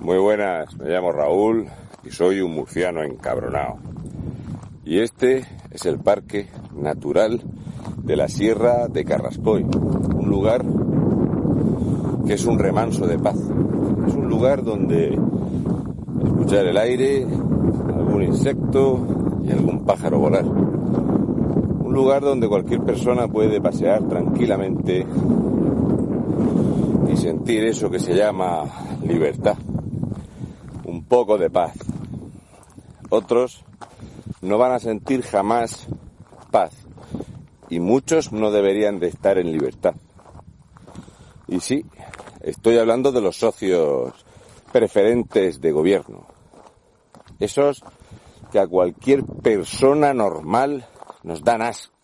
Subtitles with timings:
[0.00, 1.66] Muy buenas, me llamo Raúl
[2.04, 3.78] y soy un murciano encabronado.
[4.84, 7.40] Y este es el Parque Natural
[8.04, 10.64] de la Sierra de Carrascoy, un lugar
[12.26, 13.36] que es un remanso de paz.
[14.06, 15.18] Es un lugar donde
[16.24, 20.46] escuchar el aire, algún insecto y algún pájaro volar.
[20.46, 25.04] Un lugar donde cualquier persona puede pasear tranquilamente
[27.12, 28.62] y sentir eso que se llama
[29.04, 29.56] libertad.
[31.08, 31.72] Poco de paz.
[33.10, 33.64] Otros
[34.42, 35.88] no van a sentir jamás
[36.50, 36.72] paz
[37.70, 39.94] y muchos no deberían de estar en libertad.
[41.46, 41.84] Y sí,
[42.40, 44.12] estoy hablando de los socios
[44.70, 46.26] preferentes de gobierno.
[47.40, 47.82] Esos
[48.52, 50.86] que a cualquier persona normal
[51.22, 51.97] nos dan asco.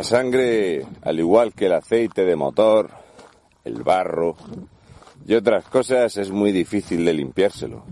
[0.00, 2.88] La sangre, al igual que el aceite de motor,
[3.64, 4.34] el barro
[5.26, 7.84] y otras cosas, es muy difícil de limpiárselo.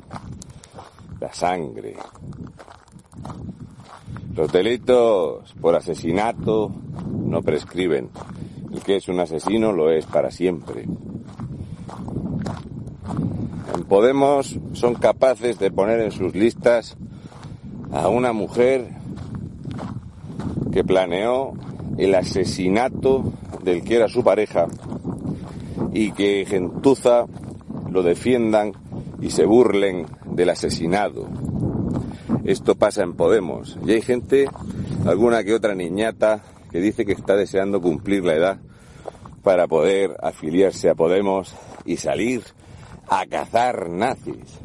[1.20, 1.96] La sangre.
[4.34, 6.72] Los delitos por asesinato
[7.26, 8.08] no prescriben.
[8.72, 10.86] El que es un asesino lo es para siempre.
[13.74, 16.96] En Podemos son capaces de poner en sus listas
[17.92, 18.96] a una mujer
[20.72, 21.52] que planeó
[21.98, 23.32] el asesinato
[23.62, 24.66] del que era su pareja
[25.92, 27.26] y que gentuza
[27.90, 28.72] lo defiendan
[29.20, 31.26] y se burlen del asesinado.
[32.44, 34.48] Esto pasa en Podemos y hay gente,
[35.06, 38.58] alguna que otra niñata, que dice que está deseando cumplir la edad
[39.42, 42.42] para poder afiliarse a Podemos y salir
[43.08, 44.60] a cazar nazis.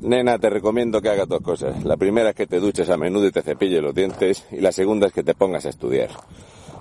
[0.00, 1.84] Nena, te recomiendo que hagas dos cosas.
[1.84, 4.46] La primera es que te duches a menudo y te cepilles los dientes.
[4.52, 6.10] Y la segunda es que te pongas a estudiar.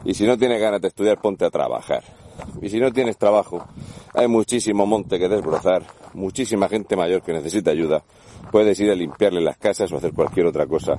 [0.05, 2.03] Y si no tienes ganas de estudiar, ponte a trabajar.
[2.61, 3.65] Y si no tienes trabajo,
[4.13, 5.83] hay muchísimo monte que desbrozar,
[6.13, 8.03] muchísima gente mayor que necesita ayuda.
[8.51, 10.97] Puedes ir a limpiarle las casas o hacer cualquier otra cosa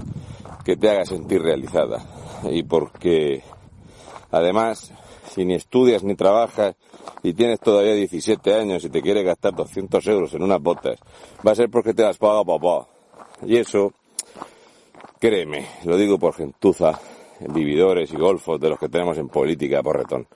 [0.64, 2.04] que te haga sentir realizada.
[2.50, 3.42] Y porque,
[4.32, 4.92] además,
[5.28, 6.74] si ni estudias ni trabajas
[7.22, 10.98] y tienes todavía 17 años y te quieres gastar 200 euros en unas botas,
[11.46, 12.86] va a ser porque te las paga papá.
[13.46, 13.92] Y eso,
[15.18, 16.98] créeme, lo digo por gentuza,
[17.40, 20.26] vividores y golfos de los que tenemos en política, porretón.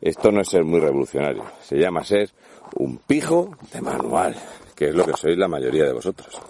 [0.00, 2.30] Esto no es ser muy revolucionario, se llama ser
[2.74, 4.34] un pijo de manual,
[4.74, 6.40] que es lo que sois la mayoría de vosotros.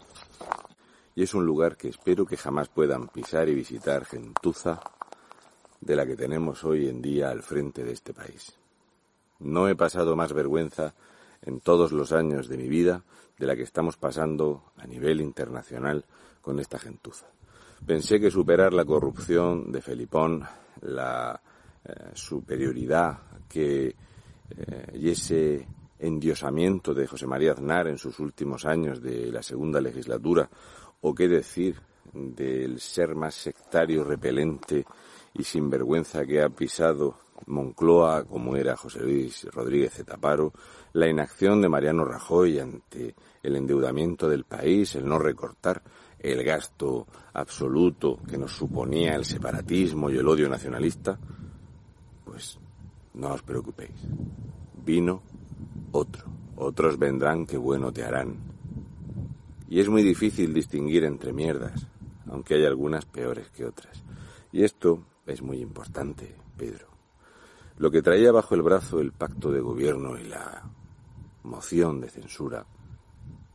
[1.15, 4.81] Y es un lugar que espero que jamás puedan pisar y visitar gentuza
[5.83, 8.55] de la que tenemos hoy en día al frente de este país.
[9.41, 10.95] No he pasado más vergüenza
[11.43, 13.03] en todos los años de mi vida
[13.37, 16.05] de la que estamos pasando a nivel internacional
[16.41, 17.27] con esta gentuza.
[17.85, 20.45] Pensé que superar la corrupción de Felipón,
[20.83, 21.41] la
[21.85, 23.19] eh, superioridad
[23.49, 23.95] que eh,
[24.95, 25.67] y ese
[25.99, 30.49] endiosamiento de José María Aznar en sus últimos años de la segunda legislatura,
[31.01, 31.81] o qué decir
[32.13, 34.85] del ser más sectario, repelente
[35.35, 40.53] y sinvergüenza que ha pisado Moncloa, como era José Luis Rodríguez Zetaparo,
[40.93, 45.83] la inacción de Mariano Rajoy ante el endeudamiento del país, el no recortar
[46.19, 51.19] el gasto absoluto que nos suponía el separatismo y el odio nacionalista,
[52.25, 52.59] pues
[53.15, 53.97] no os preocupéis.
[54.85, 55.23] Vino
[55.91, 56.25] otro.
[56.57, 58.37] Otros vendrán que bueno te harán.
[59.69, 61.89] Y es muy difícil distinguir entre mierdas,
[62.33, 64.03] aunque hay algunas peores que otras.
[64.53, 66.89] Y esto es muy importante, Pedro.
[67.77, 70.63] Lo que traía bajo el brazo el pacto de gobierno y la
[71.43, 72.65] moción de censura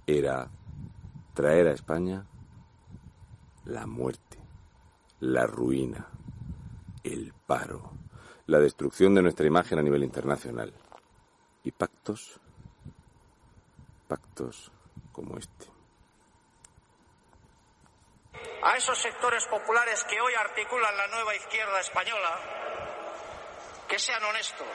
[0.05, 0.51] era
[1.33, 2.27] traer a España
[3.65, 4.38] la muerte,
[5.21, 6.07] la ruina,
[7.03, 7.91] el paro,
[8.45, 10.71] la destrucción de nuestra imagen a nivel internacional.
[11.63, 12.39] Y pactos,
[14.07, 14.71] pactos
[15.12, 15.76] como este
[18.67, 22.37] a esos sectores populares que hoy articulan la nueva izquierda española,
[23.87, 24.67] que sean honestos.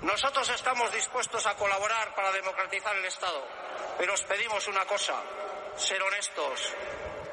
[0.00, 3.46] Nosotros estamos dispuestos a colaborar para democratizar el Estado,
[3.96, 5.14] pero os pedimos una cosa,
[5.76, 6.74] ser honestos.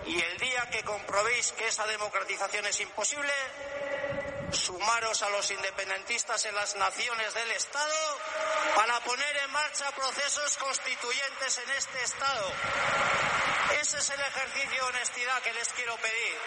[0.06, 3.34] Y el día que comprobéis que esa democratización es imposible,
[4.52, 8.20] sumaros a los independentistas en las naciones del Estado
[8.76, 12.52] para poner en marcha procesos constituyentes en este Estado.
[13.82, 16.38] Ese es el ejercicio de honestidad que les quiero pedir,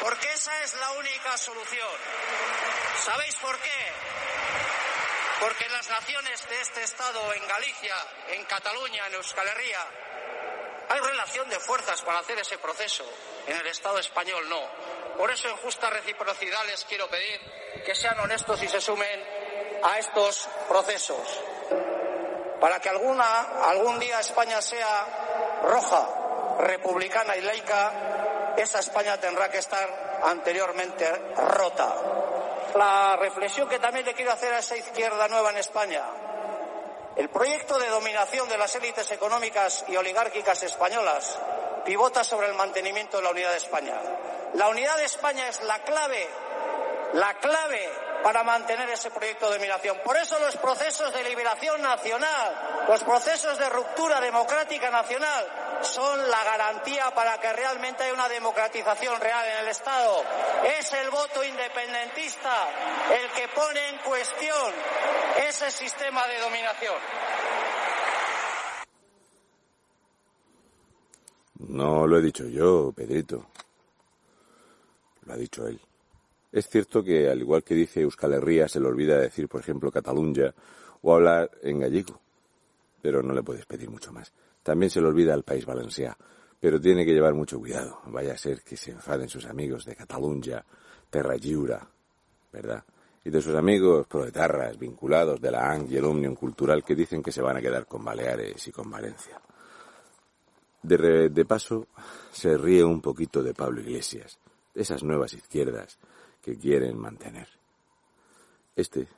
[0.00, 1.88] porque esa es la única solución.
[3.04, 3.92] ¿Sabéis por qué?
[5.40, 7.94] Porque en las naciones de este Estado, en Galicia,
[8.28, 9.86] en Cataluña, en Euskal Herria,
[10.88, 13.04] hay relación de fuerzas para hacer ese proceso.
[13.46, 14.60] En el Estado español no.
[15.16, 17.40] Por eso, en justa reciprocidad, les quiero pedir
[17.84, 19.24] que sean honestos y se sumen
[19.82, 21.40] a estos procesos.
[22.60, 26.25] Para que alguna, algún día España sea roja,
[26.58, 31.94] republicana y laica, esa España tendrá que estar anteriormente rota.
[32.74, 36.02] La reflexión que también le quiero hacer a esa izquierda nueva en España.
[37.16, 41.38] El proyecto de dominación de las élites económicas y oligárquicas españolas
[41.86, 43.94] pivota sobre el mantenimiento de la unidad de España.
[44.54, 46.28] La unidad de España es la clave,
[47.14, 47.88] la clave
[48.26, 49.98] para mantener ese proyecto de dominación.
[50.04, 55.46] Por eso los procesos de liberación nacional, los procesos de ruptura democrática nacional
[55.82, 60.24] son la garantía para que realmente haya una democratización real en el Estado.
[60.76, 62.66] Es el voto independentista
[63.14, 64.74] el que pone en cuestión
[65.48, 66.96] ese sistema de dominación.
[71.60, 73.46] No lo he dicho yo, Pedrito.
[75.26, 75.80] Lo ha dicho él.
[76.52, 79.90] Es cierto que, al igual que dice Euskal Herria, se le olvida decir, por ejemplo,
[79.90, 80.54] Cataluña
[81.02, 82.20] o hablar en gallego.
[83.02, 84.32] Pero no le puedes pedir mucho más.
[84.62, 86.16] También se le olvida el país valencià.
[86.58, 88.00] Pero tiene que llevar mucho cuidado.
[88.06, 90.64] Vaya a ser que se enfaden sus amigos de Cataluña,
[91.10, 91.86] Terra Lliura,
[92.52, 92.82] ¿verdad?
[93.24, 97.22] Y de sus amigos proletarras vinculados de la ANG y el Omnium Cultural que dicen
[97.22, 99.40] que se van a quedar con Baleares y con Valencia.
[100.82, 101.88] De, de paso,
[102.30, 104.38] se ríe un poquito de Pablo Iglesias,
[104.72, 105.98] de esas nuevas izquierdas
[106.46, 107.48] que quieren mantener.
[108.76, 109.08] Este,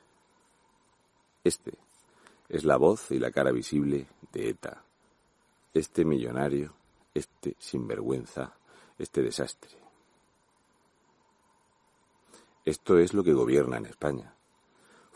[1.43, 1.73] este,
[2.49, 4.83] es la voz y la cara visible de ETA.
[5.71, 6.73] Este millonario,
[7.13, 8.55] este sinvergüenza,
[8.97, 9.69] este desastre.
[12.65, 14.33] Esto es lo que gobierna en España.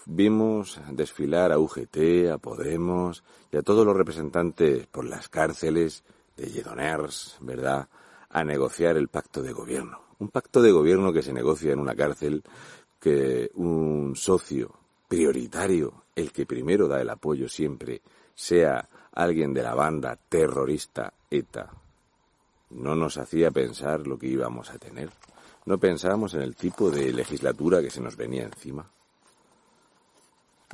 [0.06, 6.04] Vimos desfilar a UGT, a Podemos y a todos los representantes por las cárceles
[6.38, 7.90] de Lledoners, ¿verdad?,
[8.30, 10.13] a negociar el pacto de gobierno.
[10.24, 12.42] Un pacto de gobierno que se negocia en una cárcel,
[12.98, 14.74] que un socio
[15.06, 18.02] prioritario, el que primero da el apoyo siempre,
[18.34, 21.74] sea alguien de la banda terrorista ETA,
[22.70, 25.10] no nos hacía pensar lo que íbamos a tener.
[25.66, 28.90] No pensábamos en el tipo de legislatura que se nos venía encima.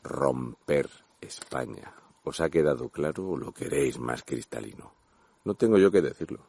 [0.04, 1.92] Romper España.
[2.24, 4.94] ¿Os ha quedado claro o lo queréis más cristalino?
[5.44, 6.46] No tengo yo que decirlo.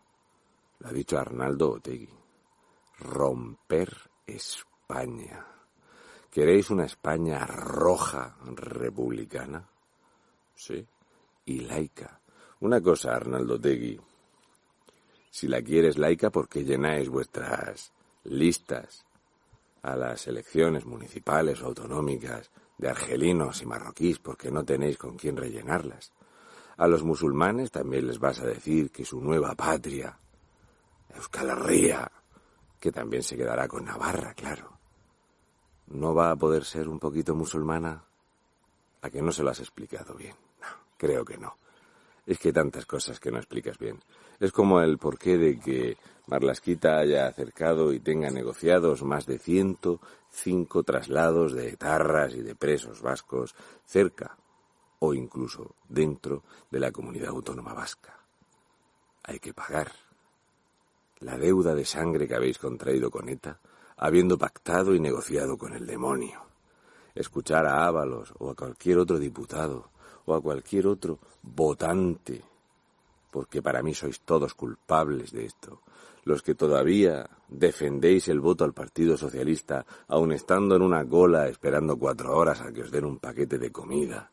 [0.81, 2.20] Lo ha dicho Arnaldo Otegui
[3.01, 5.45] romper España.
[6.31, 9.69] ¿Queréis una España roja republicana?
[10.55, 10.87] Sí.
[11.47, 12.21] Y laica.
[12.61, 13.99] Una cosa, Arnaldo Tegui.
[15.31, 17.93] Si la quieres laica, ¿por qué llenáis vuestras
[18.25, 19.05] listas
[19.83, 25.37] a las elecciones municipales o autonómicas de argelinos y marroquíes porque no tenéis con quién
[25.37, 26.13] rellenarlas?
[26.77, 30.19] A los musulmanes también les vas a decir que su nueva patria,
[31.15, 31.51] Euskal
[32.81, 34.73] que también se quedará con Navarra, claro.
[35.89, 38.03] ¿No va a poder ser un poquito musulmana?
[39.03, 40.35] ¿A que no se lo has explicado bien?
[40.61, 40.67] No,
[40.97, 41.57] creo que no.
[42.27, 44.03] Es que hay tantas cosas que no explicas bien.
[44.39, 50.83] Es como el porqué de que Marlasquita haya acercado y tenga negociados más de 105
[50.83, 53.55] traslados de etarras y de presos vascos
[53.85, 54.37] cerca
[55.01, 58.17] o incluso dentro de la comunidad autónoma vasca.
[59.25, 59.93] Hay que pagar
[61.21, 63.61] la deuda de sangre que habéis contraído con ETA,
[63.97, 66.41] habiendo pactado y negociado con el demonio.
[67.15, 69.91] Escuchar a Ábalos o a cualquier otro diputado
[70.25, 72.43] o a cualquier otro votante,
[73.31, 75.83] porque para mí sois todos culpables de esto,
[76.25, 81.97] los que todavía defendéis el voto al Partido Socialista, aun estando en una cola esperando
[81.97, 84.31] cuatro horas a que os den un paquete de comida.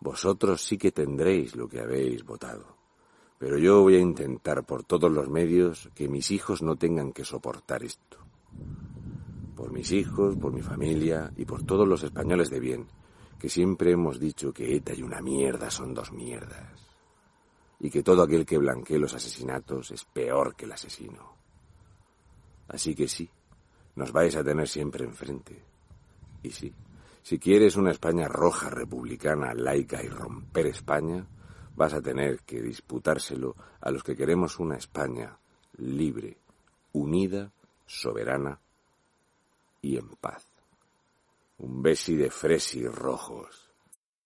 [0.00, 2.83] Vosotros sí que tendréis lo que habéis votado.
[3.44, 7.26] Pero yo voy a intentar por todos los medios que mis hijos no tengan que
[7.26, 8.16] soportar esto.
[9.54, 12.86] Por mis hijos, por mi familia y por todos los españoles de bien,
[13.38, 16.88] que siempre hemos dicho que ETA y una mierda son dos mierdas.
[17.80, 21.36] Y que todo aquel que blanquee los asesinatos es peor que el asesino.
[22.68, 23.28] Así que sí,
[23.96, 25.62] nos vais a tener siempre enfrente.
[26.42, 26.72] Y sí,
[27.22, 31.26] si quieres una España roja, republicana, laica y romper España,
[31.74, 35.38] vas a tener que disputárselo a los que queremos una España
[35.78, 36.38] libre,
[36.92, 37.52] unida,
[37.86, 38.60] soberana
[39.82, 40.46] y en paz.
[41.58, 43.63] Un besi de fresi rojos.